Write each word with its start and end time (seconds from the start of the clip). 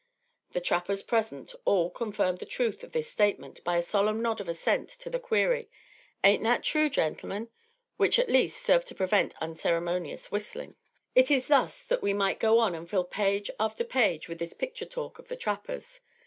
The 0.53 0.61
trappers 0.61 1.03
present 1.03 1.53
all 1.63 1.91
confirmed 1.91 2.39
the 2.39 2.47
truth 2.47 2.83
of 2.83 2.91
this 2.91 3.07
statement 3.07 3.63
by 3.63 3.77
a 3.77 3.83
solemn 3.83 4.19
nod 4.19 4.41
of 4.41 4.49
assent 4.49 4.89
to 4.89 5.11
the 5.11 5.19
query, 5.19 5.69
"Ain't 6.23 6.41
that 6.41 6.63
true, 6.63 6.89
gentlemen?" 6.89 7.49
which, 7.97 8.17
at 8.17 8.27
least, 8.27 8.59
served 8.63 8.87
to 8.87 8.95
prevent 8.95 9.35
unceremonious 9.39 10.31
whistling. 10.31 10.75
It 11.13 11.29
is 11.29 11.49
thus 11.49 11.83
that 11.83 12.01
we 12.01 12.13
might 12.15 12.39
go 12.39 12.57
on 12.57 12.73
and 12.73 12.89
fill 12.89 13.03
page 13.03 13.51
after 13.59 13.83
page 13.83 14.27
with 14.27 14.39
this 14.39 14.53
picture 14.55 14.85
talk 14.87 15.19
of 15.19 15.27
the 15.27 15.35
trappers. 15.37 15.99